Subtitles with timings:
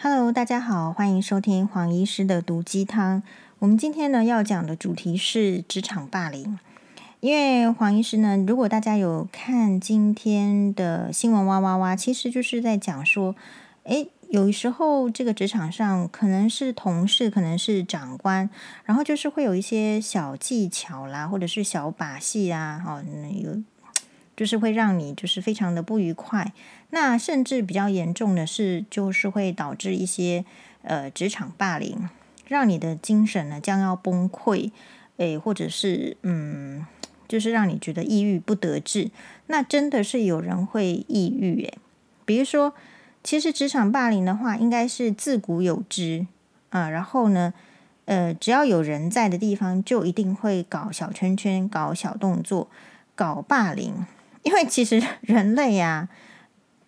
[0.00, 3.20] Hello，大家好，欢迎收听黄医师的毒鸡汤。
[3.58, 6.56] 我们今天呢要讲的主题是职场霸凌。
[7.18, 13.34] 因为黄医师呢，如果大家有看今天的新闻哇哇哇，其实就是在讲说，
[13.82, 18.48] 诶，有时候这个职场上可能是同事，可能是长官，
[18.84, 23.02] 然后就是会有一些小技巧啦，或者是小把戏啊，哦，
[23.34, 23.60] 有。
[24.36, 26.52] 就是会让你就是非常的不愉快，
[26.90, 30.44] 那甚至比较严重的是，就是会导致一些
[30.82, 32.08] 呃职场霸凌，
[32.46, 34.70] 让你的精神呢将要崩溃，
[35.18, 36.86] 诶，或者是嗯，
[37.28, 39.10] 就是让你觉得抑郁不得志。
[39.48, 41.78] 那真的是有人会抑郁诶，
[42.24, 42.72] 比如说，
[43.22, 46.26] 其实职场霸凌的话，应该是自古有之
[46.70, 47.52] 啊，然后呢，
[48.06, 52.68] 呃，只要有人在的地方，就一定会搞小圈圈、搞小动作、
[53.14, 54.06] 搞霸凌。
[54.42, 56.08] 因为其实 人类呀、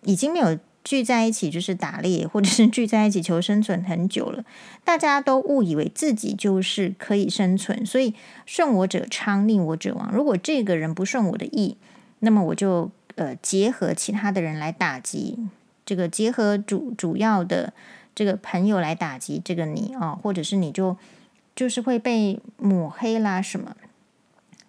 [0.03, 4.43] 已经没有聚在一起就是打猎， 或者是聚在一起求生存很久了。
[4.83, 8.13] 大家都误以为自己就是可以生存，所以
[8.45, 10.11] 顺我者昌，逆我者亡。
[10.11, 11.77] 如果这个人不顺我的意，
[12.19, 15.37] 那么我就呃结合其他的人来打击
[15.85, 17.73] 这个，结合主主要的
[18.15, 20.97] 这个朋友来打击这个你啊、哦，或者是你就
[21.55, 23.75] 就是会被抹黑啦什么。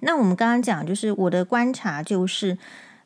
[0.00, 2.58] 那我们刚刚讲，就是我的观察，就是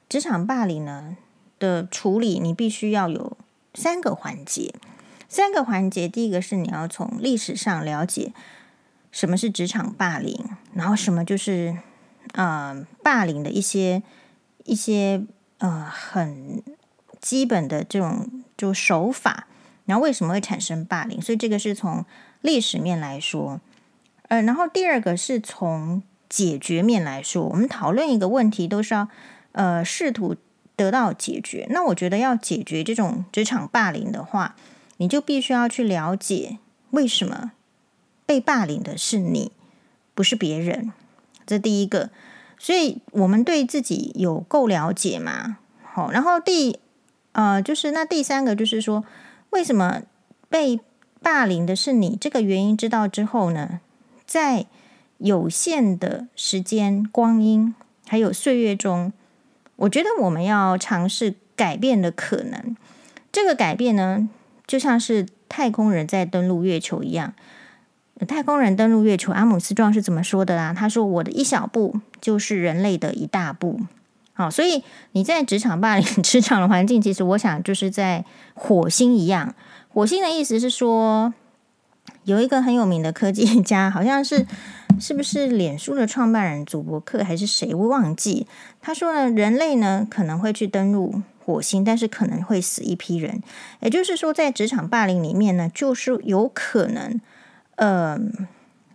[0.08, 1.17] 职场霸凌呢
[1.59, 3.37] 的处理，你必须要有
[3.75, 4.75] 三个环节。
[5.29, 8.33] 三个环节，第一个是你要从历史上了解
[9.11, 11.77] 什么是职场霸凌，然后什么就是
[12.33, 14.03] 呃霸凌的一些
[14.65, 15.25] 一些
[15.59, 16.63] 呃很
[17.21, 19.48] 基本的这种就手法，
[19.85, 21.20] 然后为什么会产生霸凌？
[21.20, 22.05] 所以这个是从
[22.41, 23.61] 历史面来说。
[24.29, 29.09] 呃，然后第二个是从解决面来说，我们讨论一个问题都是要
[29.53, 30.37] 呃试图
[30.77, 31.67] 得到解决。
[31.71, 34.55] 那我觉得要解决这种职场霸凌的话，
[34.99, 36.59] 你就必须要去了解
[36.91, 37.53] 为什么
[38.25, 39.51] 被霸凌的是你，
[40.15, 40.93] 不是别人。
[41.47, 42.11] 这第一个，
[42.59, 45.59] 所以我们对自己有够了解吗？
[45.83, 46.79] 好，然后第
[47.33, 49.05] 呃就是那第三个就是说，
[49.51, 50.03] 为什么
[50.48, 50.81] 被
[51.23, 52.17] 霸凌的是你？
[52.20, 53.81] 这个原因知道之后呢，
[54.27, 54.67] 在
[55.19, 57.75] 有限的时间、光阴，
[58.07, 59.13] 还有岁月中，
[59.77, 62.77] 我觉得我们要尝试改变的可能。
[63.31, 64.29] 这个改变呢，
[64.67, 67.35] 就像是太空人在登陆月球一样。
[68.27, 70.75] 太空人登陆月球，阿姆斯壮是怎么说的啦？
[70.75, 73.81] 他说：“我的一小步就是人类的一大步。”
[74.33, 74.83] 好，所以
[75.13, 79.55] 你在职场霸凌、 职场的环境，其实我想就是在火星一样。
[79.89, 81.35] 火星的意思是说，
[82.27, 84.47] 有一个很有名的科技 家，好像是。
[84.98, 87.75] 是不是脸书的创办人祖伯克还是谁？
[87.75, 88.47] 我忘记。
[88.81, 93.42] 他说呢，人类呢可能会去登陆火星，但是可能会死一批人。
[93.81, 97.20] 也就是说，在职场霸凌里面呢，就是有可能，
[97.75, 98.19] 呃，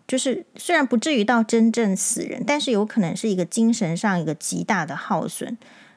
[0.08, 5.56] 就是虽然不至于到真正死人，但是有可能是一个精神上一个极大的耗损。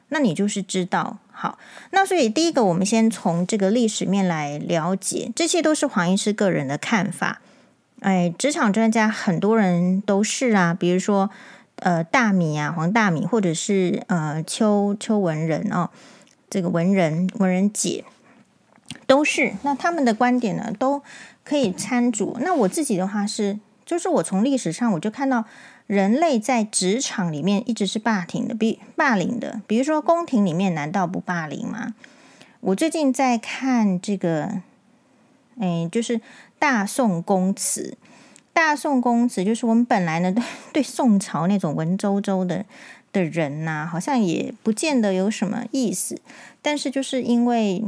[0.09, 1.57] 那你就是知道，好，
[1.91, 7.41] 那所以第一个，我们先从这个历史面来了解，这些都是黄医师个人的看法。
[8.01, 11.29] 哎，职场专家很多人都是啊，比如说
[11.77, 15.89] 呃大米啊，黄大米，或者是呃邱邱文仁哦，
[16.49, 18.03] 这个文人文人姐
[19.07, 19.53] 都是。
[19.63, 21.01] 那他们的观点呢，都
[21.43, 22.35] 可以参照。
[22.41, 25.45] 那我自己的话是，就是我从历史上我就看到
[25.87, 29.61] 人类在职场里面一直是霸凌的，比霸凌的。
[29.67, 31.93] 比如说宫廷里面难道不霸凌吗？
[32.61, 34.61] 我最近在看这个，
[35.59, 36.21] 哎，就是。
[36.57, 37.95] 大宋宫词，
[38.53, 40.41] 大宋宫词就是我们本来呢 对
[40.71, 42.65] 对宋朝那种文绉绉的
[43.11, 46.19] 的人呐、好像也不见得有什么意思。
[46.63, 47.83] 但是就是因为，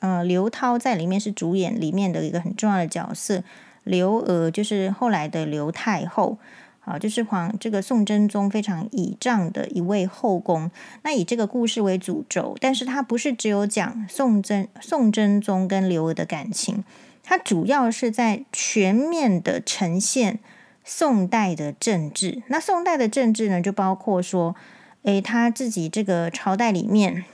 [0.00, 3.42] 呃，刘涛在里面是主演里面的一个很重要的角色，
[3.84, 6.38] 刘娥就是后来的刘太后，
[6.80, 10.70] 啊，就是皇这个宋真宗非常倚仗的一位后宫。
[11.02, 16.84] 那以这个故事为主轴，但是它不是只有讲宋真宋真宗跟刘娥的感情。
[17.24, 20.40] 它主要是在全面的呈现
[20.84, 22.42] 宋代的政治。
[22.48, 24.56] 那宋代的政治呢，就包括说，
[25.04, 27.24] 诶，他自己这个朝代里面，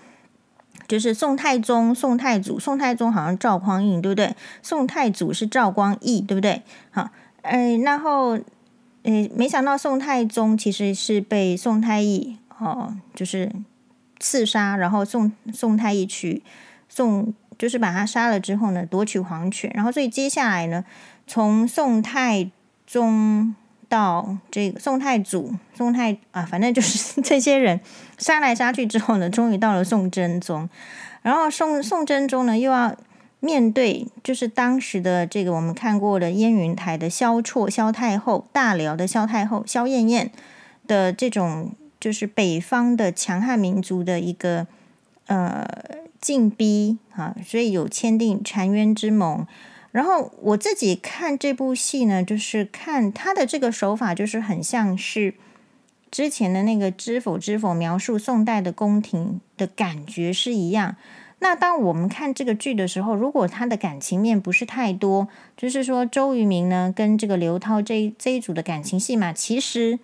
[0.89, 2.59] 就是宋太宗、宋太祖。
[2.59, 4.35] 宋太宗好像赵匡胤，对不对？
[4.63, 6.63] 宋太祖是赵光义，对不对？
[6.91, 7.11] 好，
[7.43, 8.39] 诶，然后，
[9.03, 13.53] 诶，没想到宋太宗其实是被宋太义哦，就是
[14.19, 16.43] 刺杀，然后宋宋太义去
[16.89, 17.33] 宋。
[17.59, 20.85] 就是把他杀了之后呢，夺取皇权，然后所以接下来呢，
[21.27, 22.49] 从宋太
[22.87, 23.53] 宗
[23.89, 27.81] 到这个宋太祖、宋太啊，反正就是 这些人
[28.19, 30.69] 杀来杀去之后呢，终于到了宋真宗，
[31.23, 32.95] 然后宋宋真宗呢又要
[33.41, 40.31] 面对就是当时的这个我们看过的燕云台的萧绰萧太后，大辽的萧太后萧燕燕
[40.87, 44.67] 的这种，就是北方的强悍民族的一个
[45.27, 45.67] 呃
[46.21, 49.47] 进逼啊，所以有签订澶渊之盟。
[49.99, 55.35] 然后我自己看这部戏呢，就是看他的这个手法，就是很像是。
[56.09, 60.95] 之前的那个《知否知否》描述宋代的宫廷的感觉是一样。
[61.41, 69.99] 那当我们看这个剧的时候，如果他的感情面不是太多，就是说周渝民呢跟这个刘涛这这一组的感情戏码，其实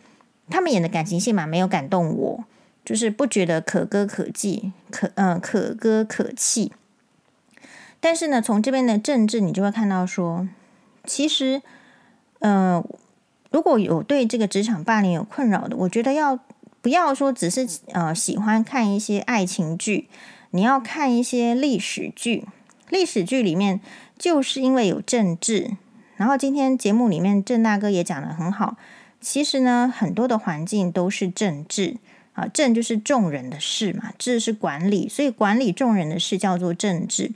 [0.50, 2.44] 他们演的感情戏码没有感动我，
[2.84, 6.72] 就是不觉得可歌可泣，可嗯、可歌可泣。
[8.04, 10.46] 但是呢，从这边的政治，你就会看到说，
[11.06, 11.62] 其实。
[12.40, 12.84] 呃
[13.50, 16.38] 如果有对这个职场霸凌有困扰的，我觉得要
[16.82, 20.08] 不要说只是呃喜欢看一些爱情剧，
[20.50, 22.44] 你要看一些历史剧。
[22.90, 23.80] 历史剧里面
[24.18, 25.70] 就是因为有政治，
[26.16, 28.76] 然后今天节目里面郑大哥也讲得很好，
[29.22, 31.96] 其实呢很多的环境都是政治
[32.34, 37.30] 啊，政就是众人的事嘛，治是管理，所以管理众人的事叫做政治。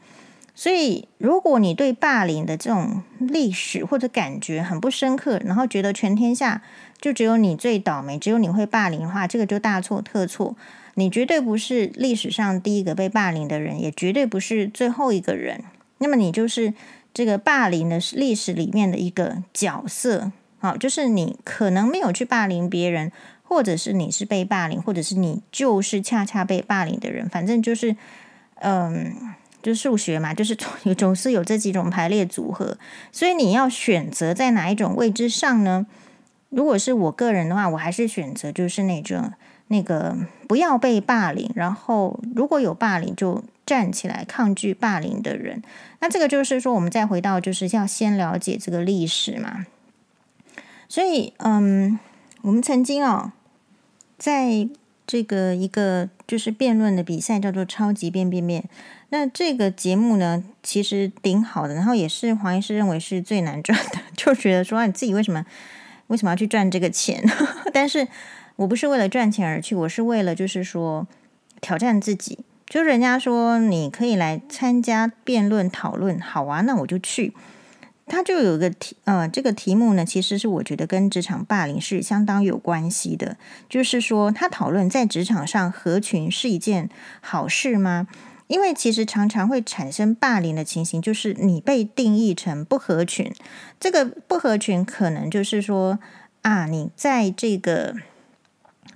[0.61, 6.63] 所以，如果你对霸凌的这种历史或者感觉很不深刻，然后觉得全天下
[7.01, 10.57] 就只有你最倒霉，只有你会霸凌的话，这个就大错特错。
[10.95, 15.63] 你绝对不是历史上第一个被霸凌的人，也绝对不是最后一个人。
[15.99, 16.75] 那么，你就是
[17.15, 20.33] 这个霸凌的历史里面的一个角色。
[20.59, 23.13] 好，就是你可能没有去霸凌别人，
[23.45, 27.29] 或者是你是被霸凌，或者是你就是恰恰被霸凌的人。
[27.29, 27.95] 反正就是，
[28.57, 29.15] 嗯。
[29.63, 32.79] 就数学嘛，就是总总是有这几种排列组合，
[33.11, 35.87] 所以你要选择在哪一种位置上呢？
[36.51, 39.33] 如果是我个人的话，我还是选择就是那种
[39.67, 40.17] 那个
[40.49, 45.63] 不要被霸凌，然后如果有霸凌就站起来抗拒霸凌的人。
[46.01, 49.67] 那这个就是说，我们再回到就是要先了解这个历史嘛。
[50.89, 51.99] 所以，嗯，
[52.41, 53.33] 我们曾经哦，
[54.17, 54.67] 在
[55.09, 58.63] 这个一个就是辩论的比赛叫做超级辩辩辩。
[59.09, 65.47] 那这个节目呢，其实挺好的，然后也是黄医师认为是最难赚的， 就觉得说，你自己为什么
[66.09, 67.25] 为什么要去赚这个钱？
[67.73, 68.07] 但是
[68.57, 71.07] 我不是为了赚钱而去，我是为了就是说
[71.63, 72.41] 挑战自己。
[72.67, 77.33] 就人家说你可以来参加辩论讨论，好啊，那我就去。
[78.09, 83.37] 他就有个题，呃，这个题目呢，其实是我觉得跟职场霸凌是相当有关系的，
[83.69, 86.89] 就是说他讨论在职场上合群是一件
[87.21, 88.09] 好事吗？
[88.49, 93.31] 因为其实常常会产生霸凌的情形，就是你被定义成不合群。
[93.79, 95.99] 这个不合群，可能就是说
[96.41, 97.95] 啊，你在这个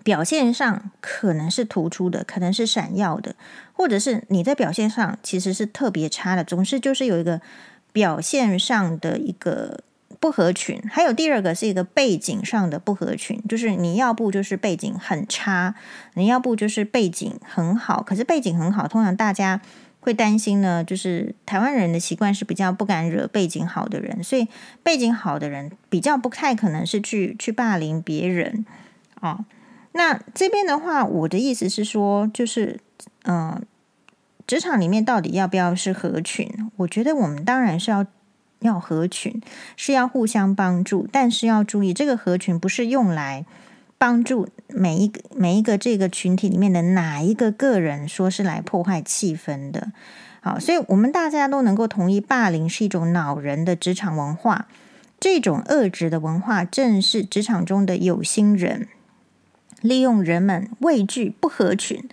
[0.03, 3.37] 表现上可能是突出的，可能是闪耀的，
[3.75, 7.43] 或者是你在表现上其实是特别差的，总是就是有一个
[7.93, 9.85] 表现上的一个。
[10.21, 15.75] 不合群，还有第二个是一个背景上的不合群，就是你要不就是背景很差，
[16.15, 18.05] 你要不就是背景很好。
[18.05, 19.61] 可是背景很好，通常大家
[19.99, 24.47] 会担心呢，就是台湾人的习惯是比较不敢惹背景好的人，所以
[24.85, 28.65] 背景好的人比较不太可能是去去霸凌别人
[29.21, 29.45] 哦。
[29.91, 32.79] 那这边的话，我的意思是说，就是
[33.25, 33.61] 嗯、
[34.47, 36.71] 职场里面到底要不要是合群？
[36.77, 38.07] 我觉得我们当然是要。
[38.63, 39.43] 要合群
[39.77, 43.45] 是要互相帮助，但是要注意，这个合群不是用来
[43.99, 49.91] 帮助每一个每一个这个群体里面的哪一个个人，说是来破坏气氛的。
[50.41, 54.69] 好，所以我们大家都能够同意，霸凌是一种恼人的职场文化，
[55.19, 58.87] 这种恶质的文化正是职场中的有心人
[59.81, 62.09] 利用人们畏惧不合群。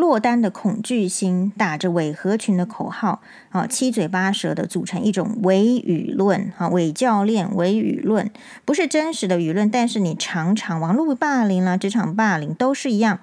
[0.00, 8.30] 落单的恐惧心，打着伪合群的口号，啊，七嘴八舌的组成一种伪舆论，啊，伪教练、伪舆论，
[8.64, 13.20] 不是真实的舆论，但是你常常网络霸凌啦、职场霸凌都是一样，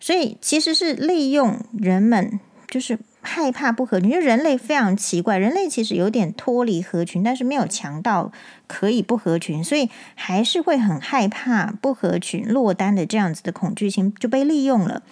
[0.00, 8.32] 所以其实是利用人们就是害怕不合群，就人类非常奇怪，人类其实有点脱离合群，但是没有强到
[8.66, 15.02] 可以不合群，所以还是会很害怕不合群落单的这样子的恐惧心就被利用了。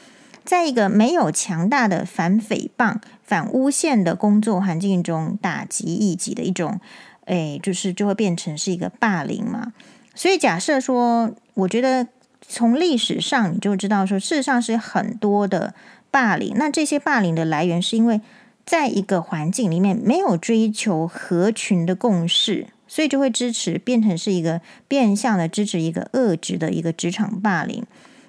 [0.47, 6.81] 在一个没有强大的反诽谤、反诬陷的工作环境中，打击异己的一种，
[7.25, 9.73] 哎，就是就会变成是一个霸凌嘛。
[10.15, 12.07] 所以假设说，我觉得
[12.41, 15.75] 从历史上你就知道说，事实上是很多的
[16.11, 16.55] 霸凌。
[16.57, 18.21] 那这些霸凌的来源是因为
[18.65, 27.85] 在一个环境里面没有追求合群的共识，所以就会支持变成是一个变相的支持一个恶质的一个职场霸凌。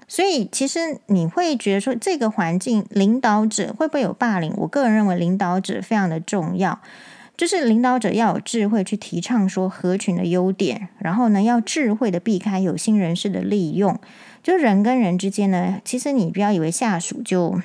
[0.07, 4.53] 所以其实你会觉得说，这个环境领导者会不会有霸凌？
[4.57, 6.79] 我个人认为领导者非常的重要，
[7.35, 13.99] 就是领导者要有智慧去提倡说合群的优点，然后呢，要智慧的避开有心人士的利用。
[14.41, 17.61] 就人跟人之间呢，其实你不要以为下属就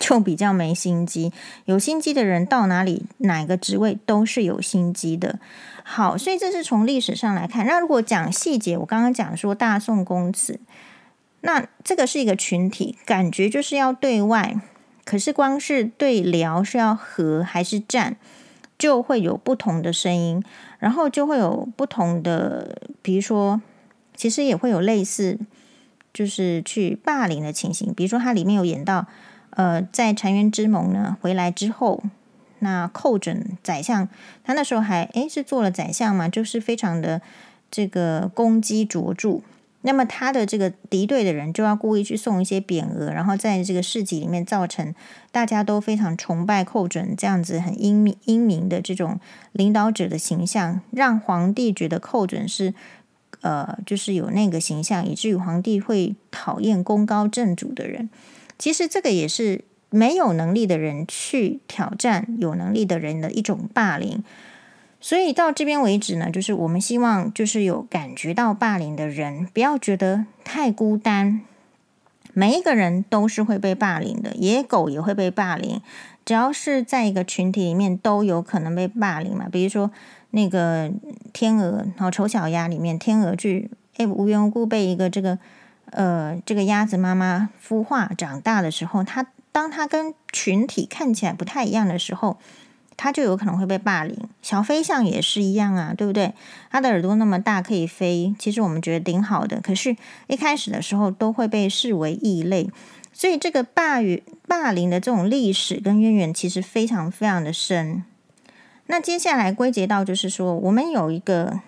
[0.00, 1.30] 就比较没心机，
[1.66, 5.38] 有心机的人到哪里哪个职位都是有心机的。
[5.82, 7.66] 好，所以这是从历史上来看。
[7.66, 10.58] 那如果讲细节，我刚刚讲说大宋公子，
[11.44, 14.60] 那这个是一个群体，感觉就是要对外，
[15.04, 18.16] 可是光是对辽是要和还是战，
[18.78, 20.42] 就会有不同的声音，
[20.78, 23.60] 然后就会有不同的，比如说，
[24.16, 25.38] 其实也会有类似。
[26.16, 29.04] 就是去霸凌的情形，比如说它里面有演到，
[29.50, 32.00] 呃，在澶渊之盟呢回来之后，
[32.60, 34.08] 那寇准宰相，
[34.44, 37.20] 他那时候还诶是做了宰相嘛，就是非常的
[37.68, 39.40] 这个功绩卓著。
[39.86, 44.94] 那么他的这个敌对的人就要故意去送一些匾额，然后在这个市集里面造成
[45.30, 49.20] 大家都非常崇拜寇准这样子很英明英明的这种
[49.52, 52.74] 领导者的形象，让皇帝觉得寇准是。
[53.40, 58.08] 呃，就是有那个形象，以至于皇帝会讨厌功高震主的人。
[58.58, 64.24] 其实这个也是没有能力的人去挑战有能力的人的一种霸凌。
[65.04, 71.42] 所以到这边为止呢，就是我们希望，就是有感觉到霸凌的人，不要觉得太孤单。
[72.32, 75.82] 每一个人都是会被霸凌的，野狗也会被霸凌。
[76.24, 79.46] 只要是在一个群体里面，都有可能被霸凌嘛。
[79.52, 79.90] 比如说。
[80.36, 80.90] 那个
[81.32, 85.38] 天鹅，然后丑小鸭里面，天鹅去哎无缘无故被一个这个
[85.92, 92.36] 呃这个鸭子妈妈孵化长大的时候，它当它跟群体看起来不太一样的时候，
[92.96, 94.16] 它就有可能会被霸凌。
[94.42, 96.32] 小飞象也是一样啊，对不对？
[96.70, 99.96] 它的耳朵那么大可以飞，其实我们觉得挺好的，可是
[100.26, 102.70] 一开始的时候都会被视为异类，
[103.12, 108.04] 所以这个霸与霸凌的这种历史跟渊源其实非常非常的深。
[108.86, 111.60] 那接下来归结到就是说，我们有一个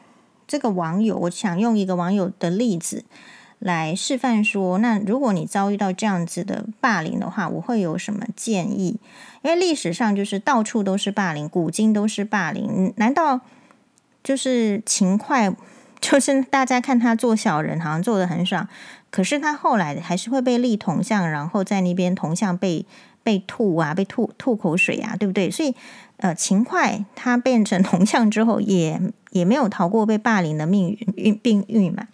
[0.47, 3.05] 这个网友，我想用一个网友的例子
[3.59, 8.99] 来示范说，那如果你遭遇到这样子的霸凌的话，我会有什么建议？
[9.43, 13.41] 因为历史上就是到处都是霸凌，古今都是霸凌，难道
[14.23, 15.55] 就是秦桧，
[16.01, 18.69] 就是大家看他做小人，好像做的很爽，
[19.11, 22.85] 可是他后来还是会被立铜像，然后在那边铜像被
[23.23, 25.51] 被吐啊，被吐吐口水啊，对不对？
[25.51, 25.75] 所以。
[26.19, 29.01] 呃，秦桧他变成铜像之后也，也
[29.33, 32.09] 也没有逃过被霸凌的命运运命运嘛。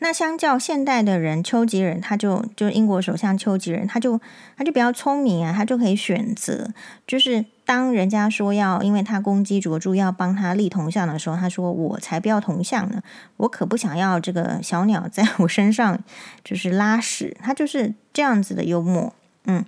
[0.00, 4.20] 那相较现代的人，丘吉尔他就就英国首相丘吉尔，他就
[4.56, 6.68] 他就比较聪明啊，他就可以选择，
[7.06, 13.02] 就是当人家说要因为他攻击卓著要帮他立铜像的时候，他说我才不要铜像呢，
[13.38, 15.98] 我可不想要这个小鸟在我身上
[16.44, 19.12] 就是拉屎，他就是这样子的幽默，
[19.44, 19.64] 嗯。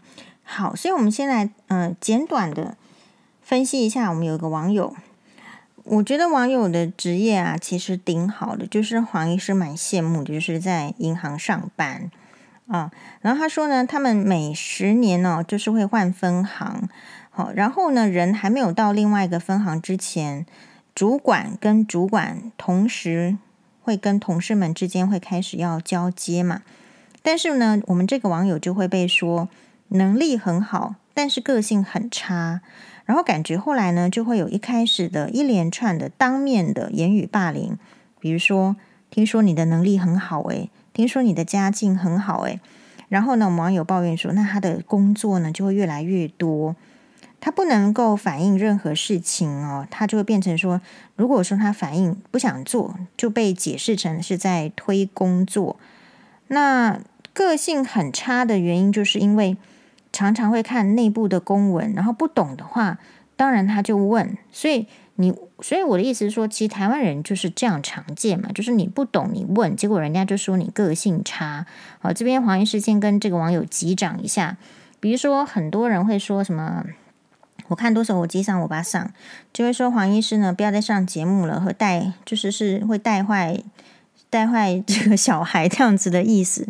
[0.52, 2.76] 好，所以我们先来呃简短的
[3.40, 4.10] 分析一下。
[4.10, 4.92] 我们有一个网友，
[5.84, 12.10] 我觉得网友的职业啊，其实挺好的，就是黄医师蛮羡慕的，就是在银行上班
[12.66, 12.90] 啊。
[13.20, 16.88] 然后他说呢，他们每十年呢，就是会换分行。
[17.30, 20.46] 好，然后呢，人还没有到另外一个分行之前，
[20.94, 23.38] 主管跟主管同时
[23.82, 26.62] 会跟同事们之间会开始要交接嘛。
[27.22, 29.48] 但是呢，我们这个网友就会被说。
[29.92, 32.62] 能力很好，但是个性很差，
[33.04, 37.76] 然后感觉后来呢，就会有一开始的一连串的当面的言语霸凌，
[38.18, 38.74] 比如说，
[39.10, 42.58] 听说你的能力很好诶，听说你的家境很好诶，
[43.10, 46.74] 然后呢，我们网友抱怨说，那他的工作呢就会越来越多，
[47.38, 50.80] 他不能够反映任何事情哦，他就会变成说，
[51.16, 55.76] 如果说他反应不想做，就被解释成是在推工作，
[56.48, 56.98] 那
[57.34, 59.58] 个性很差的原因就是因为。
[60.12, 62.98] 常常会看内部的公文，然后不懂的话，
[63.36, 64.36] 当然他就问。
[64.50, 71.66] 所以你，所以我的意思是说，其实台湾人就是这样常见嘛，就是你不懂你问，结果人家就说你个性差。
[71.98, 74.56] 好，这边黄医师先跟这个网友击掌一下。
[74.98, 76.84] 比如说，很多人会说什么，
[77.68, 79.12] 我看多少我机上我爸上，
[79.52, 83.62] 就会说黄医师呢不要再上节目了，和带就是是会带坏
[84.28, 86.66] 带坏这个小孩这样子的意思。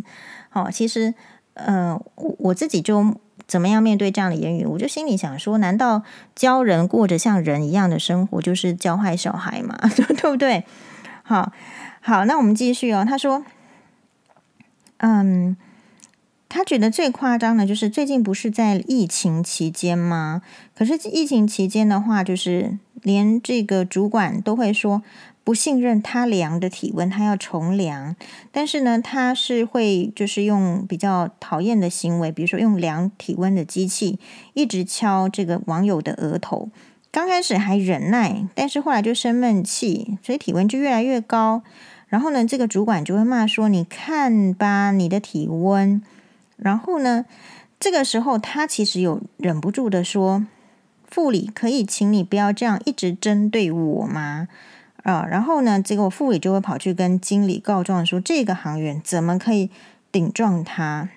[0.48, 1.14] 好，其实
[1.54, 3.16] 呃我我自己就。
[3.46, 4.64] 怎么样面对这样的言语？
[4.64, 6.02] 我就心里想说，难道
[6.34, 9.78] 教人过着像人一样的生活，就是教坏小孩吗？
[9.94, 10.64] 对不对？
[11.22, 11.52] 好，
[12.00, 13.04] 好，那我们继续哦。
[13.08, 13.44] 他说，
[14.98, 15.56] 嗯，
[16.48, 20.42] 他觉得最夸张的就是最近不是在疫情期间吗？
[20.74, 25.02] 可是疫情期间的话，就是连这个主管都会说，
[25.42, 28.14] 不信任他量的体温，他要重量。
[28.52, 34.18] 但是呢，他是会就是用比较讨厌的行为，比如说用量体温的机器
[34.54, 36.68] 一直敲这个网友的额头。
[37.12, 41.62] 刚开始还忍耐，但是后来就生闷气，所以体温就越来越高。
[42.06, 46.00] 然后呢，这个主管就会骂说：“你看吧，你的体温。”
[46.56, 47.24] 然后呢，
[47.80, 50.46] 这个时候他其实有忍不住的说
[51.10, 54.46] ：“副理，可以请你不要这样一直针对我吗？”
[55.02, 59.70] 啊，然后呢，结果副理就会跑去跟经理告状说，这个行员怎么可以
[60.12, 61.08] 顶撞他？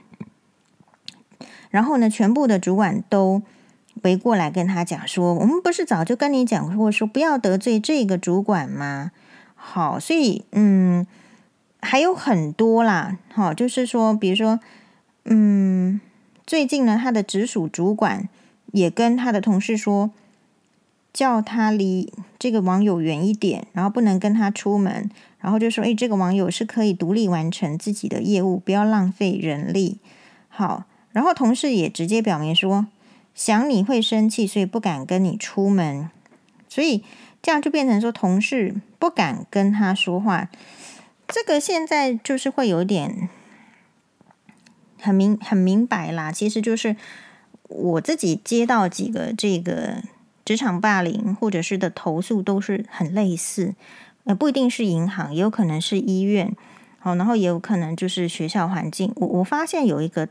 [1.69, 3.41] 然后呢，全部的主管都
[4.03, 9.11] 围过来跟他讲说，我们不是早就跟你讲过说不要得罪这个主管吗？
[9.55, 11.05] 好，所以嗯，
[11.81, 14.59] 还有很多啦，好，就是说，比如说，
[15.25, 15.99] 嗯，
[16.47, 18.29] 最近呢，他的直属主管
[18.71, 20.11] 也跟他的同事说。
[21.13, 29.99] 叫他离这个网友远一点，然后不能跟他出门，然后就说：“诶，这个网友是可以独立完成自己的业务，不要浪费人力。”
[30.49, 32.87] 好，然后同事也直接表明说
[33.35, 36.09] ：“想你会生气，所以不敢跟你出门。”
[36.67, 37.03] 所以
[37.43, 40.49] 这样就变成说，同事不敢跟他说话。
[41.27, 43.29] 这个现在就是会有点
[44.99, 46.95] 很明很明白啦，其实就是
[47.69, 50.01] 我自己接到几个这个。
[50.45, 53.75] 职场霸凌或者是的投诉都是很类似，
[54.25, 56.55] 呃，不一定是银行，也有可能是医院，
[56.99, 59.11] 好，然后也有可能就是学校环境。
[59.15, 60.27] 我我发现有一个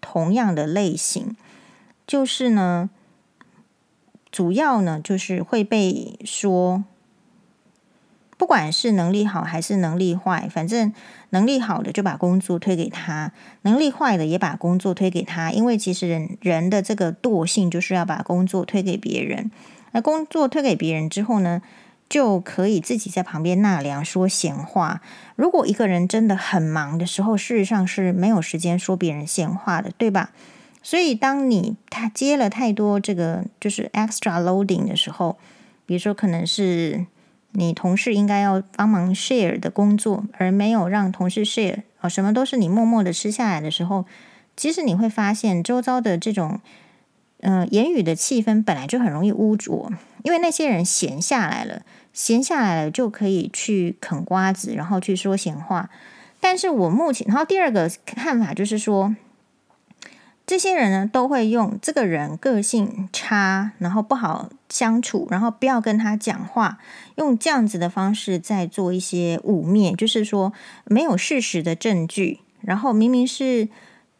[0.00, 1.36] 同样的类型，
[2.06, 2.90] 就是呢，
[4.30, 6.84] 主要呢就是会被说，
[8.38, 10.92] 不管是能力好还是能力坏，反正
[11.30, 15.50] 能力好的就把工作推给他，能力坏的也把工作推给他。
[15.50, 19.50] 因为其实人人的这个惰性就是要把工作推给别人。
[19.92, 21.62] 那工作推给别人之后呢，
[22.10, 25.00] 就可以自己在旁边纳凉说闲话。
[25.34, 30.32] 如果一个人真的很忙的时候，事实上是没有时间说别人闲话的，对吧？
[30.82, 35.38] 所以当你他接了太多这个就是 extra loading 的时候，
[35.86, 37.06] 比如说可能是。
[37.58, 44.04] 你同事应该要帮忙 share 的工作，而没有让同事 share 啊，什么都是你默默的吃下来的时候，
[44.54, 46.60] 其实你会发现周遭的这种，
[47.40, 49.90] 呃，言语的气氛本来就很容易污浊，
[50.22, 51.80] 因为那些人闲下来了，
[52.12, 55.88] 闲下来了就可以去啃瓜子，然后去说闲话。
[56.38, 59.16] 但是我目前，然后第二个看法就是说。
[60.46, 66.78] 这些人呢，都会用这个人个性差，然后不好相处，然后不要跟他讲话，
[67.16, 70.52] 用这样子的方式在做一些污蔑，就是说
[70.84, 73.68] 没有事实的证据，然后明明是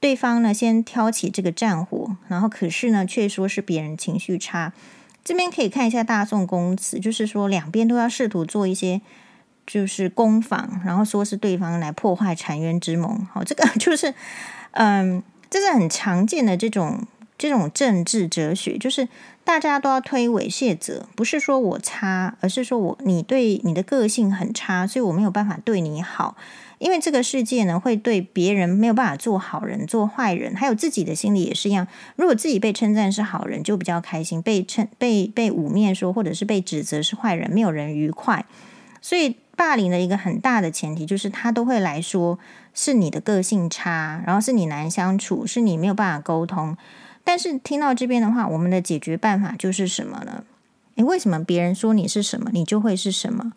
[0.01, 4.73] 对方呢先挑起这个战火，然后可是呢却说是别人情绪差。
[5.25, 9.01] 这边可以看一下大众公词，就是说两边都要试图做一些
[9.65, 13.25] 就是攻防，然后说是对方来破坏澶渊之盟。
[13.33, 14.13] 好，这个就是
[14.73, 15.23] 嗯。
[15.57, 17.07] 这是很常见的这种
[17.39, 19.09] 这种政治哲学，就是
[19.43, 26.37] 大家都要推诿卸责，不是说我差，而是说我你对你的个性很差，所以我没有办法对你好。
[26.77, 31.89] 因为这个世界呢，会对别人没有办法做好人、做坏人，还有自己的心里也是一样。
[32.17, 38.45] 如果自己被称赞是好人，就比较开心；被称被被污蔑说，或者是被指责是坏人，没有人愉快。
[39.01, 42.39] 所以霸凌的一个很大的前提，就是他都会来说。
[42.77, 46.77] 是你的个性差，然后是你难相处，是你没有办法沟通。
[47.25, 50.45] 但是听到这边的话，我们的解决办法就是什么呢？
[50.97, 53.55] 诶，为什么别人说你是什么，你就会是什么？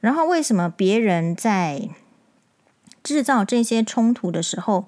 [0.00, 1.90] 然后为什么别人在
[3.02, 4.86] 制造这些冲突的时候，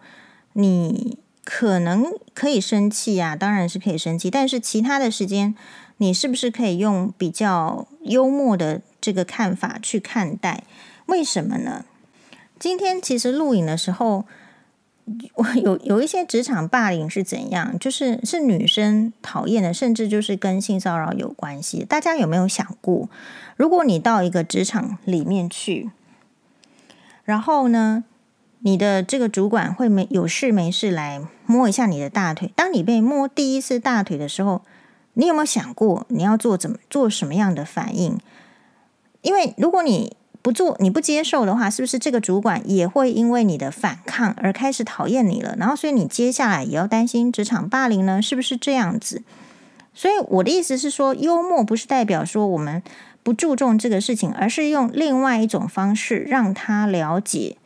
[0.55, 3.37] 你可能可以生气啊？
[3.37, 5.55] 当然是可以生气，但是其他的时间，
[5.99, 10.65] 你是不是可以用比较幽默的这个看法去看待？
[11.07, 11.85] 为什么呢？
[12.65, 14.25] 今天其实录影的时候，
[15.37, 17.79] 我有有一些职场霸凌是怎样？
[17.79, 21.85] 就是是女生讨厌的，甚至就是跟性骚扰有关系。
[21.85, 23.11] 大家有没有想过，
[23.59, 25.91] 如果你到一个职场里面去，
[27.25, 28.05] 然后呢，
[28.61, 32.51] 你的这个主管会没有事没事来摸一下你的大腿？
[32.57, 34.63] 当你被摸第一次大腿的时候，
[35.13, 38.19] 你有没有想过你要做怎么做什么样的反应？
[39.21, 45.57] 因为如果你不做，你不接受的话，是不是这个主管也会因为你的反抗而开始讨厌你了？
[45.59, 48.21] 然后，所以你接下来也要担心职场霸凌呢？
[48.21, 49.23] 是不是这样子？
[49.95, 52.83] 所以我的意思是说，幽默不是代表说我们
[53.23, 57.57] 不注重这个事情，而是用另外一种方式让他了解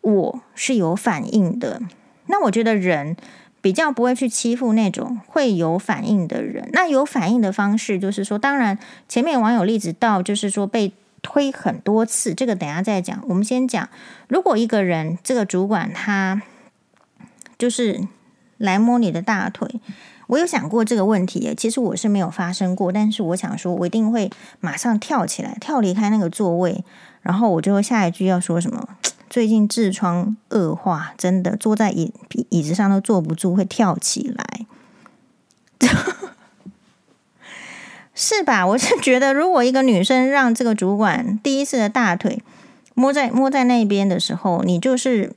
[0.00, 1.82] 我是有反应的。
[2.28, 3.18] 那我觉得人
[3.60, 6.70] 比较不会去欺负那种会有反应的人。
[6.72, 10.94] 那有反应的方式就是说，当然前面网友例子到就是说被。
[11.22, 13.22] 推很多次，这个等下再讲。
[13.28, 13.88] 我们先讲，
[14.28, 16.42] 如果一个人这个主管他
[17.58, 18.06] 就是
[18.56, 19.80] 来摸你的大腿，
[20.28, 26.84] 我有想过这个问题，其实我是没有发生过，但是我想说，我一定会马上跳起来，跳离开那个座位，
[27.22, 28.88] 然后我就下一句要说什么？
[29.28, 32.12] 最近痔疮恶化，真的坐在椅
[32.48, 34.66] 椅子上都坐不住，会跳起来。
[38.20, 38.66] 是吧？
[38.66, 42.42] 我是觉得，如果一个女生让这个主管第一次的大腿
[42.94, 45.32] 摸在摸在那边的时候，你就是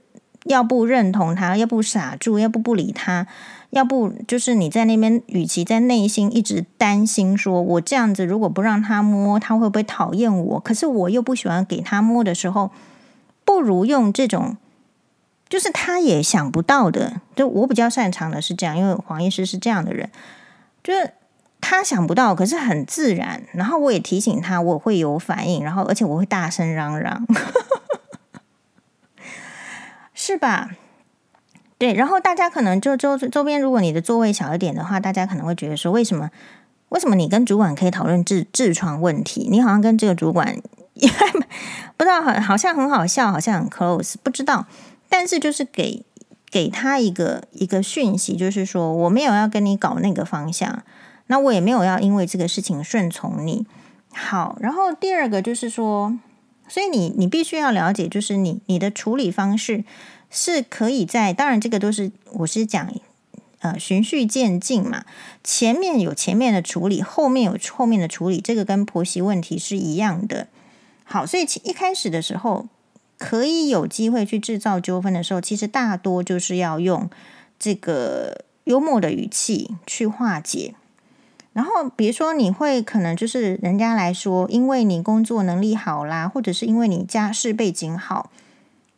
[0.45, 3.27] 要不认同他，要不傻住，要不不理他，
[3.69, 10.59] 要不就是你在那边，与其在内心一直担心，说我这样子如果不让他摸，他会不会讨厌我？
[10.59, 12.71] 可是我又不喜欢给他摸的时候，
[13.45, 14.57] 不如用这种，
[15.47, 17.21] 就是他也想不到的。
[17.35, 20.09] 就我比较擅长的是这样，因为黄医师是这样的人，
[20.83, 21.13] 就是。
[21.61, 23.43] 他想不到，可是很自然。
[23.53, 27.25] 然后我也提醒他，我会有反应，然后而且我会大声嚷嚷，
[30.13, 30.71] 是吧？
[31.77, 31.93] 对。
[31.93, 36.29] 然后大家可能就周周边，如果你的座位小一点的话，大家可能会觉得说，为什么
[36.89, 39.47] 为什么你跟主管可以讨论痔痔疮问题？
[39.49, 40.59] 你好像跟这个主管
[41.95, 44.65] 不知道，好好像很好笑，好像很 close，不知道。
[45.07, 46.03] 但是就是给
[46.49, 50.83] 给他一个一个讯息，就是说我没有要跟你搞那个方向。
[51.31, 53.65] 那我也没有要因为这个事情顺从你。
[54.13, 56.19] 好，然后第二个就是说，
[56.67, 59.85] 所以你你必须要了解，就是你你的处理方式
[60.29, 62.93] 是可以在，当然这个都是我是讲
[63.59, 65.05] 呃循序渐进嘛，
[65.41, 70.47] 前面有前面的处理，后面有后面的处理，这个跟婆媳问题是一样的。
[71.05, 72.67] 好，所以一开始的时候
[73.17, 77.09] 可以有机会去制造纠纷的时候，其实大多就是要用
[77.57, 80.75] 这个幽默的语气去化解。
[81.53, 88.31] 然后，比如说，你会可能就是人家来说，因为你工作能力好啦，或者是因为你家世背景好，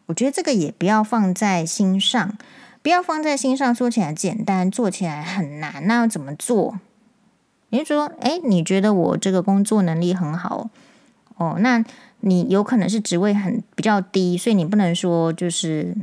[0.06, 2.38] 我觉得这个也不要放在心上，
[2.84, 3.74] 不要放在心上。
[3.74, 6.78] 说起来简单，做起来很难，那要怎么做？
[7.70, 10.70] 你就说，哎，你觉得我这个工作能力很好
[11.38, 11.84] 哦，那
[12.20, 15.96] 你有可能是职位很比较低，所以你不能说就是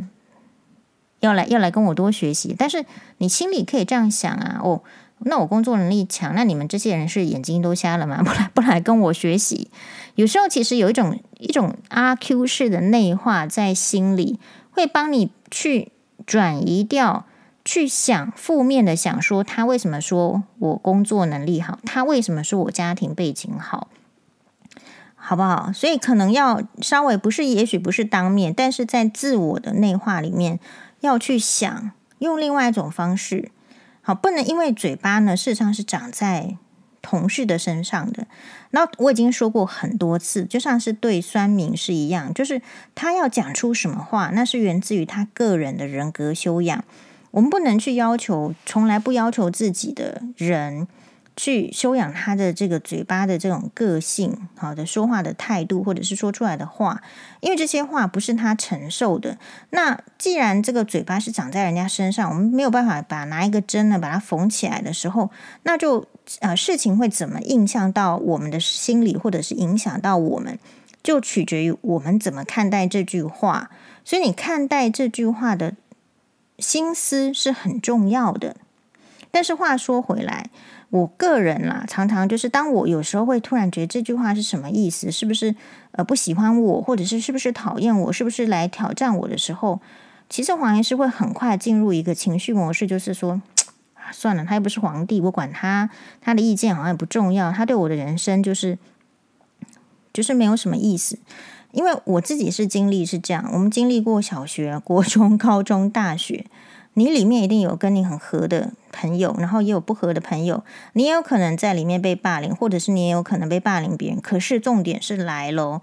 [1.21, 2.85] 要来要来跟我多学习，但是
[3.19, 4.83] 你心里可以这样想啊，哦。
[5.25, 8.23] 那我工作能力强，那你们这些人是眼睛都瞎了吗？
[8.25, 9.71] 不来不来跟我学习？
[10.15, 14.39] 有时候其实有一种一种阿 Q 式的内化在心里，
[14.71, 15.93] 会帮你去
[16.27, 17.27] 转移掉，
[17.65, 23.89] 去想负面的想说他为什么说我工作能力好，他为什么说我家庭背景好，
[25.15, 25.71] 好不好？
[25.73, 30.59] 所以可能要稍微不是，也许不是当面，但是在自我的内化里面
[31.01, 33.51] 要去想，用另外一种方式。
[34.15, 36.57] 不能因为嘴巴呢，事实上是长在
[37.03, 38.27] 同事的身上的。
[38.71, 42.61] 那我已经说过很多次，就像是对酸民是一样，就是
[42.95, 46.85] 他要讲出什么话，那是源自于他个人的人格修养。
[47.33, 50.89] 我们不能去要求，从来不要求自己的人。
[51.37, 57.01] 去修养他的这个嘴巴的这种个性，好的说话的态度，或者是说出来的话，
[57.41, 59.39] 因为这些话不是他承受的。
[59.71, 65.31] 那既然这个嘴巴是长在人家身上，我们没有办法把拿一个针呢把它缝起来的时候，
[65.63, 66.07] 那就
[66.41, 70.59] 呃事情会怎么印象到我们的心理，或者是影响到我们，
[71.03, 73.71] 就取决于我们怎么看待这句话。
[74.05, 75.75] 所以你看待这句话的
[76.59, 78.57] 心思是很重要的。
[79.31, 80.51] 但是话说回来。
[80.91, 85.55] 我个人啦，常常就是当我有时候会突然觉得这句话是什么意思，是不是
[85.93, 89.81] 呃不喜欢我，或者是是不是讨厌我，是不是来挑战我的时候，
[90.29, 93.41] 其实黄医师会很快进入一个情绪模式，就是说，
[94.11, 98.77] 算了，他又不是皇帝，我管他，他的意见好像也不重要，他对我的人生就是
[100.13, 101.21] 就是没有什么意思，
[101.71, 106.47] 因为我自己是经历是这样，我们经历过小学、国中、高中、大学。
[107.01, 110.63] 你里面一定有跟你很合的朋友，然后也有不合的朋友。
[110.93, 114.21] 你也有可能在里面被霸凌，或者是你也有可能被霸凌别人。
[114.21, 115.81] 可是重点是来咯，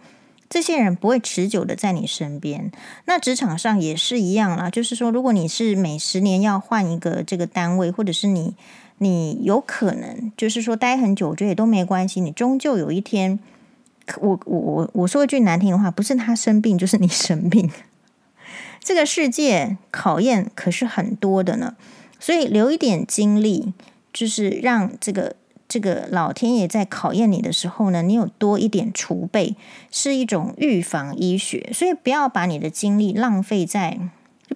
[0.48, 2.72] 这些人不会持久的在你身边。
[3.06, 8.54] 那职场上也是一样啦，就是说，如果你是每十年要换一个这个单位，或者是你
[9.00, 12.22] 你有可能就是说待很久，我觉得也都没关系。
[12.22, 13.40] 你终究有一天，
[14.22, 17.68] 我我我我说一句难听的话，不是他生病，就是你生病。
[18.88, 21.76] 这个世界考验可是很多的呢，
[22.21, 23.73] 所以留一点精力，
[24.13, 25.36] 就是让这个
[25.67, 29.58] 这个老天爷在考验你的时候呢，你有多一点储备，
[29.91, 31.69] 是一种预防医学。
[31.73, 34.00] 所以不要把你的精力浪费在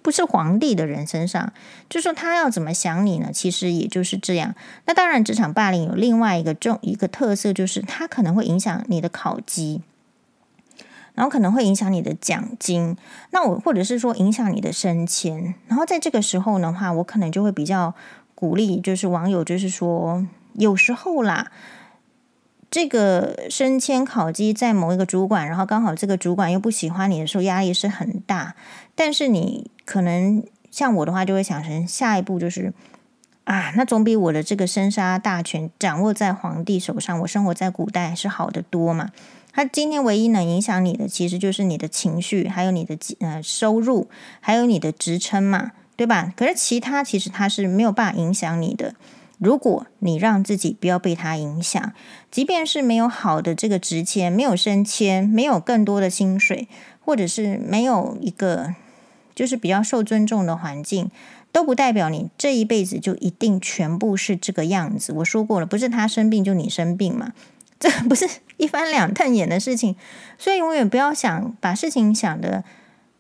[0.02, 1.52] 不是皇帝的人身上，
[1.90, 3.32] 就说他要怎么想你呢？
[3.34, 4.56] 其实也就是这样。
[4.86, 9.82] 那当然，职场霸凌有另外一个重一个特色，就是它可能会影响你的考级。
[11.22, 12.98] 然后可能会影响你的奖金，
[13.30, 17.94] 那我或者是说影响你的升迁，然后在这个时候的话，我可能就会比较
[18.34, 21.52] 鼓励，就是网友就是说，有时候啦，
[22.72, 28.56] 这个升迁考绩在某一个主管，然后刚好这个主管又不喜欢你的时候，压力是很大，
[28.96, 32.74] 但是你可能像我的话，就会想成下一步就是。
[33.44, 39.10] 啊，那总比我的这个生杀大权掌握在皇帝手上，我生活在古代是好得多嘛。
[39.54, 44.08] 他今天唯一能影响你的，其实就是你的情绪，还有你的呃收入，
[44.40, 46.34] 还有你的职称嘛，对吧？
[46.36, 48.96] 可是其他其实他是没有办法影响你的。
[49.38, 51.94] 如果你让自己不要被他影响，
[52.30, 56.68] 即便是没有好的这个职签，没有升迁，没有更多的薪水，
[57.00, 58.76] 或者是没有一个
[59.34, 61.10] 就是比较受尊重的环境。
[61.54, 65.12] 都不代表你这一辈子就一定全部是这个样子。
[65.18, 67.34] 我说过了，不是他生病就你生病嘛，
[67.82, 69.98] 这不是一翻两瞪眼的事情。
[70.38, 72.64] 所以永远不要想把事情想得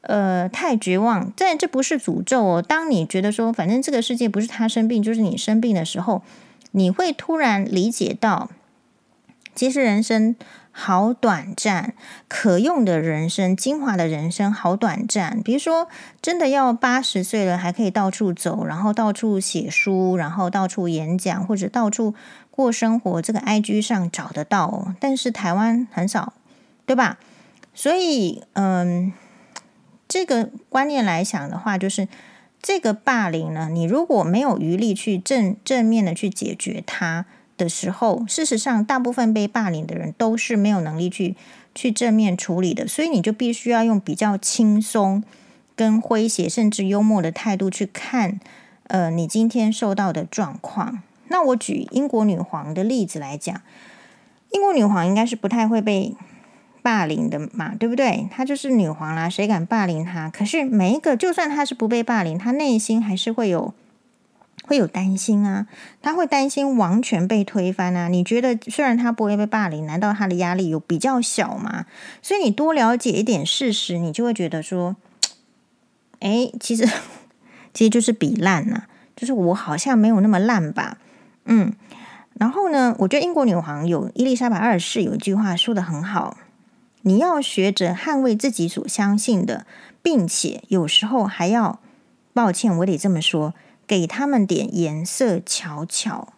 [0.03, 1.33] 呃太绝望。
[1.35, 2.61] 但这不是诅咒哦。
[2.61, 6.23] 当你觉得说反正这个世界不是他生病就是你生病的时候，
[6.71, 8.49] 你会突然理解到，
[9.53, 10.37] 其实人生。
[10.73, 11.93] 好短暂，
[12.29, 15.41] 可用的人生，精华的人生，好短暂。
[15.43, 15.89] 比如说，
[16.21, 22.15] 真的要八十岁了，还可以到处走，然后到处写书，然后到处演讲，或者到处
[22.61, 26.33] 过生活，这个 IG 上找得到，但是台湾很少，
[26.85, 27.17] 对吧？
[27.73, 29.11] 所以，嗯，
[30.07, 32.07] 这个观念来想的话，就是
[32.61, 37.25] 这个霸凌呢，你如果没有余力去正正面的去解决它。
[37.57, 41.35] 的时候，事实上，大部分被霸凌的人都是没有能力去
[41.75, 45.23] 去正面处理的，所以你就必须要用比较轻松、
[45.75, 48.39] 跟诙谐甚至幽默的态度去看，
[48.87, 51.03] 呃，你今天受到的状况。
[51.31, 53.61] 那我举英国女皇的例子来讲，
[54.51, 56.15] 英国女皇应该是不太会被
[56.83, 58.27] 霸凌的嘛，对不对？
[58.29, 60.29] 她就是女皇啦，谁敢霸凌她？
[60.29, 63.73] 可是每一个，就算她是不被霸凌，她内心还是会有。
[64.67, 65.65] 会有担心啊，
[66.03, 68.07] 她会担心王权被推翻啊。
[68.07, 71.85] 你觉得虽然她不会被霸凌，难道她的压力有比较小吗？
[72.21, 74.95] 所以你多了解一点事实，你就会觉得说，
[76.19, 76.87] 哎，其实
[77.73, 78.83] 其实就是比烂呐，
[79.15, 80.99] 就是我好像没有那么烂吧。
[81.45, 81.73] 嗯，
[82.33, 86.37] 然后呢，我觉得英国女皇有伊丽莎白二世有一句话说的很好，
[87.01, 89.65] 你要学着捍卫自己所相信的，
[90.01, 91.79] 并且有时候还要，
[92.33, 93.53] 抱歉，我得这么说。
[93.87, 96.31] 给他们点颜色瞧瞧，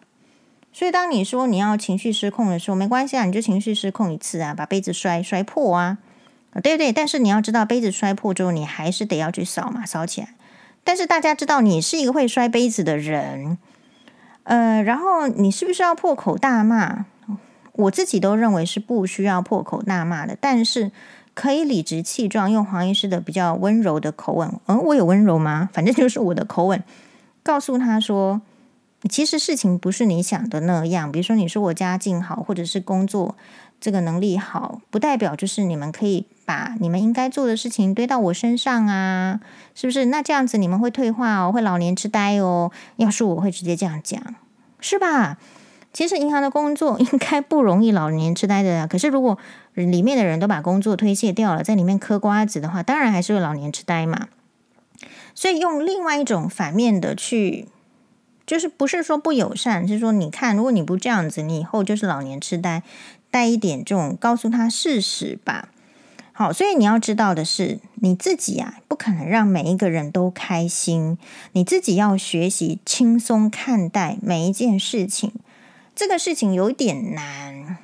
[0.72, 5.98] 所以当你说你要情绪失控的时候，没关系啊，你就情绪失控一次啊，把杯子摔摔破啊，
[6.64, 10.34] 对不对，但是你要知道，杯子摔破之后，你还是得要去扫嘛，扫起来。
[10.82, 13.56] 但是大家知道你是一个会摔杯子的人，
[14.44, 17.06] 呃，然后你是不是要破口大骂？
[17.72, 20.92] 我自己都认为是不需要破口大骂的，但是
[21.34, 24.48] 可以理直气壮，用黄医师的比较温柔的口吻。
[24.66, 25.68] 嗯，我有温柔吗？
[25.72, 26.80] 反正就是我的口吻。
[27.42, 28.40] 告诉他说，
[29.10, 31.10] 其实事情不是你想的那样。
[31.10, 33.36] 比如说，你说我家境好，或者是工作
[33.80, 39.40] 这个能力好，不代表就是你们可以把你们应该做的事情堆到我身上啊，
[39.74, 40.06] 是不是？
[40.06, 42.70] 那这样子你们会退化哦，会老年痴呆哦。
[42.96, 44.22] 要是我会直接这样讲，
[44.80, 45.38] 是吧？
[45.92, 48.86] 其实银行的工作 应该不容易老年痴呆的。
[48.88, 49.38] 可是如果
[49.74, 54.28] 里面的人都把工作推卸掉了，在里面嗑瓜子的话，当然还是会老年痴呆嘛。
[55.36, 57.68] 所以用另外一种反面的去，
[58.46, 62.82] 就是不是说不友善，是说你看，如果你不这样子，你以后就是老年痴呆，
[63.30, 65.68] 带一点这种告诉他事实吧。
[66.36, 71.16] 好，所以你要知道的是，你自己啊，不可能让每一个人都开心，
[71.52, 75.32] 你自己要学习轻松看待每一件事情。
[75.94, 77.78] 这个事情有点难，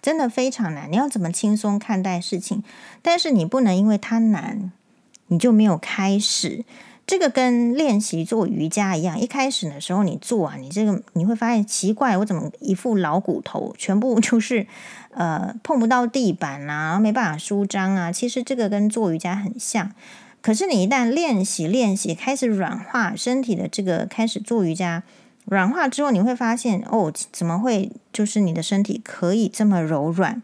[0.00, 0.90] 真的非常难。
[0.90, 2.64] 你要怎么轻松看待事情？
[3.02, 4.72] 但是你不能因为它难。
[5.28, 6.64] 你就没有开始，
[7.06, 9.18] 这个跟练习做瑜伽一样。
[9.18, 14.66] 一开始的时候你做啊，你这个你会发现奇怪，我怎么一副老骨头，全部就是
[15.12, 18.10] 呃碰不到地板啊，没办法舒张啊。
[18.10, 19.92] 其实这个跟做瑜伽很像。
[20.42, 25.02] 可是你一旦练习练习，开始软化身体的这个开始做瑜伽，
[25.44, 30.42] 软化之后你会发现哦，怎么会就是你的身体可以这么柔软？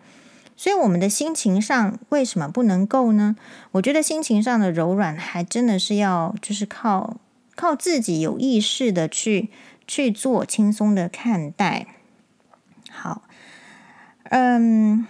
[0.62, 3.34] 所以我们的心情上为什么不能够呢？
[3.72, 7.16] 我觉得心情上的柔软还真的是要就是靠
[7.56, 9.50] 靠自己有意识的去
[9.88, 11.88] 去做轻松的看待。
[12.88, 13.22] 好，
[14.30, 15.04] 嗯，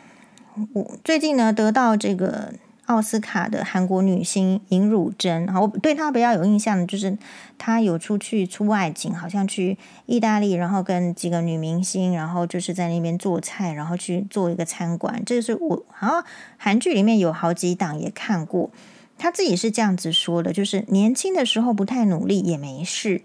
[0.72, 2.54] 我最近呢得到这个
[2.92, 7.16] 奥斯卡的韩国女星尹汝贞，我对她比较有印象的就是
[7.56, 15.22] 她有出去出外景，好像去意大利，然后跟几个女明星，然后就是在那边做菜，然后去做一个餐馆。
[15.24, 16.24] 这个是我好像
[16.58, 18.70] 韩剧里面有好几档也看过，
[19.16, 23.22] 她自己是这样子说的，就是年轻的时候不太努力也没事，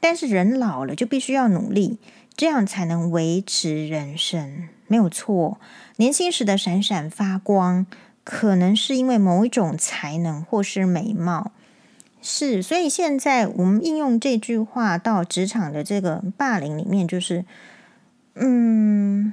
[0.00, 1.98] 但是人老了就必须要努力，
[2.34, 5.60] 这样才能维持人生，没有错。
[5.96, 7.84] 年轻时的闪闪发光。
[8.22, 11.52] 可能是因为某一种才能或是美貌，
[12.22, 17.44] 是，所以现在我们应用这句话到职场的这个霸凌里面，就是，
[18.34, 19.32] 嗯，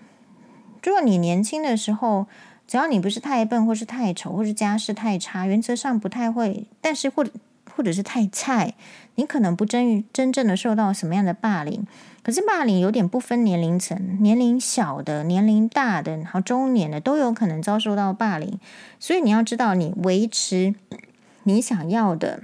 [0.82, 2.28] 如果你年轻的时候，
[2.65, 7.32] 只要你不是太笨，或是太丑，或是家世太差，原则上不太会，但是或者
[7.76, 8.73] 或者是太菜，
[9.15, 11.86] 你可能不真真正的受到什么样的霸凌。
[12.27, 18.59] 可是霸凌有点不分年龄层，年龄小的、年龄大的，然后中年的都有可能遭受到霸凌。
[18.99, 20.75] 所以你要知道，你维持
[21.43, 22.43] 你想要的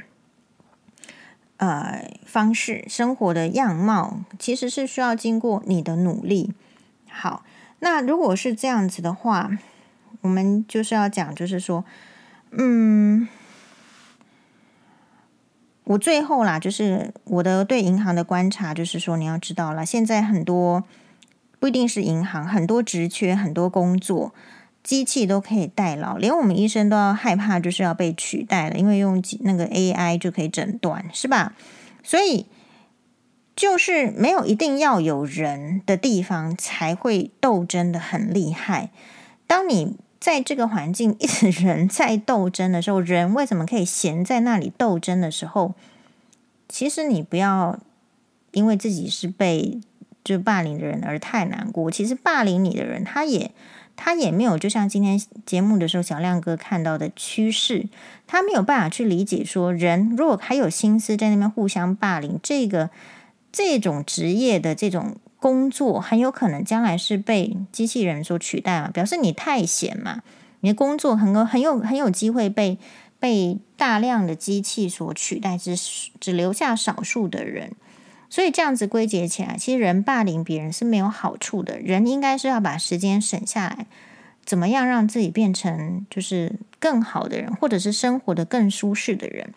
[1.58, 6.54] 呃方式、生活的样貌，其实是需要经过你的努力。
[7.10, 7.43] 好，
[7.80, 9.52] 那如果是这样子的话，
[10.22, 11.84] 我们就是要讲，就是说，
[12.52, 13.28] 嗯。
[15.86, 20.84] 我最后啦，就是我的对银行的观察，就是说你要知道了，现在很多
[21.60, 24.34] 不一定是银行，很多职缺、很多工作，
[24.82, 31.54] 机器都可以代劳，连我们医生都要害怕，就是要被取代了，因为用那个 AI 就可以诊断，是吧？
[32.02, 32.46] 所以
[33.56, 38.89] 就是没有一定要有人的地方才会斗争的很厉害。
[39.46, 45.74] 当你在这个环境一直 人在斗争的时候，人为什么可以闲在那里斗争的时候？
[46.70, 47.78] 其实你不要
[48.52, 49.82] 因为自己是被
[50.24, 51.92] 就霸凌的人而太难过。
[51.92, 53.52] 其实霸凌你的人，他也
[53.98, 57.90] 他也没有，就像今天节目的时候，小亮哥看到的趋势，
[58.26, 62.90] 他没有办法去理解说，人如果还有心思在那边互相霸凌，这个
[63.52, 65.18] 这种职业的这种。
[65.44, 68.90] 工作很有可能将来是被机器人所取代嘛？
[68.90, 70.22] 表示你太闲嘛？
[70.62, 72.78] 你的工作很有很有很有机会被
[73.20, 75.76] 被大量的机器所取代，只
[76.22, 77.74] 只留下少数的人。
[78.30, 81.78] 所以这样子归结起来，其实人霸凌别人是没有好处的。
[81.78, 83.86] 人应该是要把时间省下来，
[84.46, 89.54] 怎么样让自己变成就是更好的人，或者是生活得更舒适的人。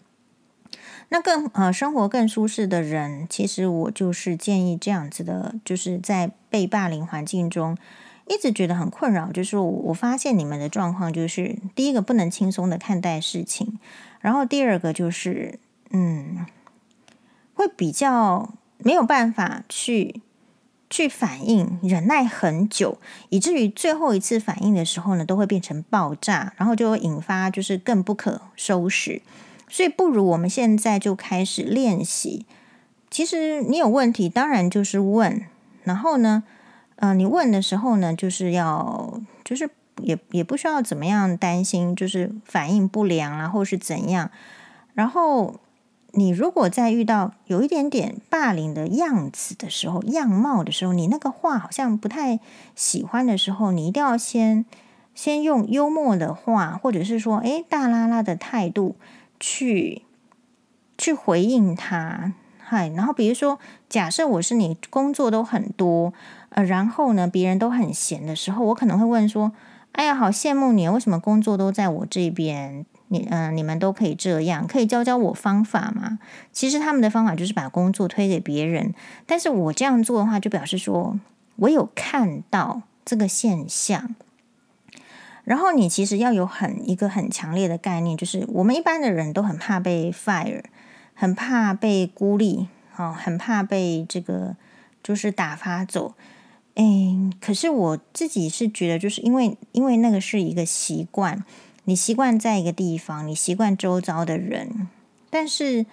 [1.09, 7.79] 那更呃，生活更舒适的人，其实我就是建议这样子的，就是在被霸凌环境中，
[8.27, 9.31] 一直觉得很困扰。
[9.31, 13.79] 就是我，发现你们的状况，就是第一个不能轻松的看待事情，
[14.21, 16.45] 然后第二个就是，嗯，
[17.55, 20.21] 会比较没有办法去
[20.91, 29.23] 去反应，忍耐很久，以至于最后一次反应的时候呢，都会变成爆炸，然后就会引发就是更不可收拾。
[29.69, 32.47] 所以，不如我们现在就开始练习。
[33.11, 35.43] 其实你有问题，当然就是问。
[35.85, 36.43] 然后呢，
[36.97, 39.71] 呃，你问的时候呢，就是要，就是
[40.03, 44.31] 也也不需要怎么样担心，就是反应不良啊，或是怎样。
[44.95, 45.61] 然后，
[46.13, 52.41] 你如果在遇到有一点点霸凌的样子的时候，样貌的时候，你那个话好像不太
[52.75, 54.65] 喜欢的时候，你一定要先
[55.15, 58.97] 先用幽默的话，或者是说，诶，大剌剌的态度。
[59.39, 60.03] 去
[60.99, 66.13] 去回应他，嗨，然后比如说，假设我是你，工作都很多，
[66.49, 69.53] 呃，然后呢，别人都很闲的时候，我可能会问说
[69.93, 72.85] ：“哎呀，好羡慕你，为什么工作都在我这边？
[73.09, 76.19] 你，嗯、你们都可以这样，可以教教我方法吗？”
[76.51, 78.93] 其实他们的方法就是把工作推给别人，
[79.27, 81.21] 但是我这样做的话，就表示说
[81.57, 84.17] 我有看到这个现象。
[85.47, 90.65] 然后你其实要有很一个很强烈的概念，就是我们一般的人都很怕被 fire，
[91.15, 94.57] 很怕被孤立，哦，很怕被这个
[95.05, 96.15] 就是打发走。
[96.75, 96.85] 哎，
[97.41, 101.45] 可是我自己是觉得，就是因为因为那个是一个习惯，
[101.85, 104.89] 你习惯在一个地方，你习惯周遭的人，
[105.31, 105.87] 但是，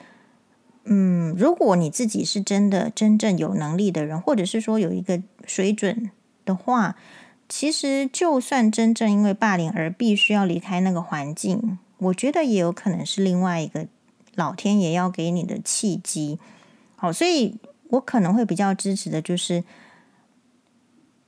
[0.86, 6.10] 嗯，如果你自己是真的真正有能力的人，或者是说有一个水准
[6.44, 6.96] 的话。
[7.56, 13.86] 其实，就算真正因为霸凌而必须要离开那个环境，我觉得也有可能是另外一个
[14.34, 16.40] 老天爷要给你的契机。
[16.96, 19.64] 好，所以我可能会比较支持的，就是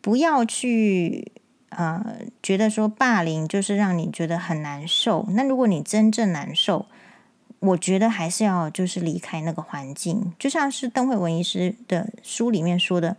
[0.02, 1.32] 不要去
[1.70, 2.04] 呃
[2.42, 5.28] 觉得说霸凌就是让你觉得很难受。
[5.30, 6.88] 那如果你真正难受，
[7.60, 10.34] 我觉得还是要就是离开那个环境。
[10.40, 13.16] 就像是邓惠文医师的书里面说的。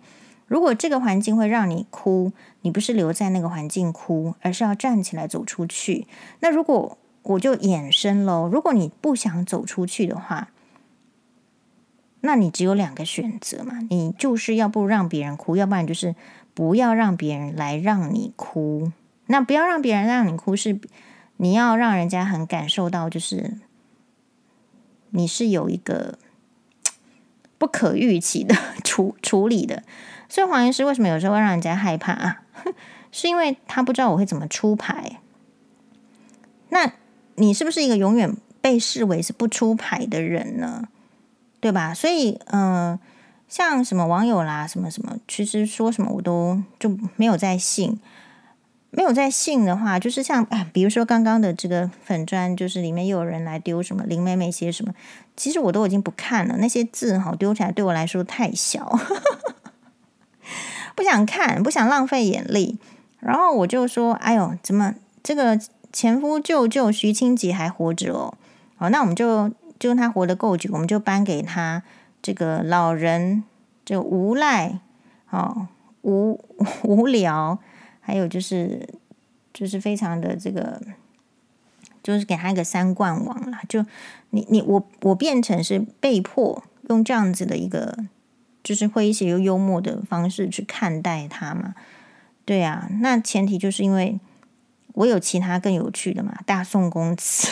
[0.49, 2.31] 如果这个环境会让你哭，
[2.67, 6.09] 你不是留在那个环境哭，而是要站起来走出去。
[6.41, 8.49] 那如果我就衍生喽。
[8.53, 10.49] 如果你不想走出去的话，
[12.23, 16.17] 那你只有两个选择嘛，你就是要不让别人哭，要不然就是
[16.55, 18.91] 不要让别人来让你哭。
[19.27, 20.81] 那不要让别人让你哭，是
[21.37, 23.59] 你要让人家很感受到，就是
[25.11, 26.19] 你是有一个
[27.59, 29.85] 不可预期的 处处理的。
[30.29, 32.43] 所以黄医师为什么有时候会让人家害怕啊？
[33.13, 35.21] 是因为他不知道我会怎么出牌。
[36.71, 36.93] 那
[37.37, 40.89] 你是不是一个永远被视为是不出牌的人呢？
[41.61, 41.95] 对吧？
[41.95, 42.99] 所以，嗯、
[43.49, 47.99] 像什么网友啦，什么什么，其实说什么我都就没有在信。
[48.91, 54.95] 没有在信的话，就是像，比如说刚刚的这个粉砖，就是里面又有人来丢什么林妹妹写什么，
[55.37, 56.57] 其实我都已经不看了。
[56.59, 58.99] 那些字哈，丢起来对我来说太小，
[60.97, 62.77] 不想看，不想浪费眼力。
[63.21, 65.61] 然后我就说：“哎呦，怎么这个
[65.93, 68.35] 前夫舅舅徐清吉还活着哦？
[68.77, 71.83] 好，那我们就就他活得够久，我们就颁给他
[72.21, 73.45] 这个老人
[73.85, 74.81] 就无赖，
[75.31, 75.69] 哦，
[76.03, 76.41] 无
[76.83, 77.59] 无聊。”
[78.01, 78.89] 还有就是，
[79.53, 80.81] 就是非常的这个，
[82.05, 83.61] 就是给他一个三冠王啦。
[83.69, 83.85] 就
[84.31, 87.99] 你你我我变成是被迫用这样子的一个，
[88.67, 91.77] 就是会一些又幽默的方式去看待他嘛。
[92.45, 94.19] 对啊，那前提就是因为
[94.95, 97.49] 我有其他更有趣的嘛，大宋公词，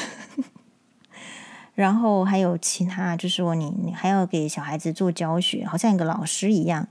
[1.76, 6.88] 然后还有其他，就是说你你还要给小孩子做教学，好像一个老师一样。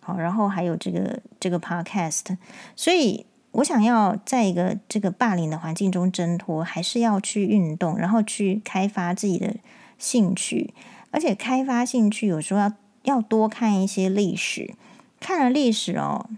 [0.00, 2.36] 好，然后还有这个这个 podcast，
[2.76, 9.54] 所以我想要在一个这个霸凌的环境中挣脱，还是要去运动，然后去开发自己的
[9.96, 10.74] 兴趣，
[11.12, 12.72] 而且开发兴趣有时候要
[13.02, 14.74] 要多看一些历史，
[15.20, 16.28] 看了历史哦，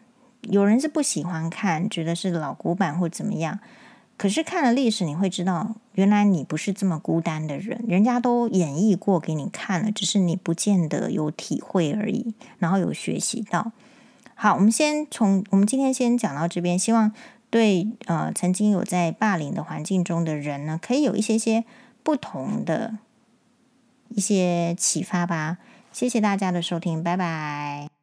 [0.43, 3.59] 有人是不喜欢看，觉得是老古板或怎么样。
[4.17, 13.73] 可是看了历史，你会知道，原来你不是这么孤单的人，人家都演绎过给你看了，只是你不见得有体会而已，然后有学习到。
[14.37, 17.12] 好，我们先从我们今天先讲到这边，希望
[17.51, 21.65] 对呃曾经有在霸凌的环境中的人呢，可以有一些些
[22.05, 22.99] 不同的
[24.11, 25.59] 一些启发吧。
[25.95, 27.93] 谢谢大家的收听，拜拜。